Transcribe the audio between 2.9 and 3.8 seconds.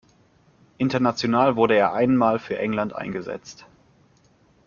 eingesetzt.